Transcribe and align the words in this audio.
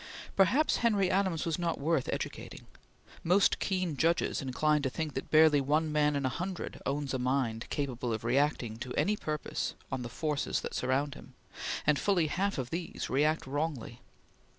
Perhaps 0.35 0.77
Henry 0.77 1.11
Adams 1.11 1.45
was 1.45 1.59
not 1.59 1.79
worth 1.79 2.09
educating; 2.11 2.65
most 3.23 3.59
keen 3.59 3.95
judges 3.95 4.41
incline 4.41 4.81
to 4.81 4.89
think 4.89 5.13
that 5.13 5.29
barely 5.29 5.61
one 5.61 5.91
man 5.91 6.15
in 6.15 6.25
a 6.25 6.29
hundred 6.29 6.81
owns 6.87 7.13
a 7.13 7.19
mind 7.19 7.69
capable 7.69 8.11
of 8.11 8.23
reacting 8.23 8.77
to 8.77 8.95
any 8.95 9.15
purpose 9.15 9.75
on 9.91 10.01
the 10.01 10.09
forces 10.09 10.61
that 10.61 10.73
surround 10.73 11.13
him, 11.13 11.35
and 11.85 11.99
fully 11.99 12.25
half 12.25 12.57
of 12.57 12.71
these 12.71 13.11
react 13.11 13.45
wrongly. 13.45 14.01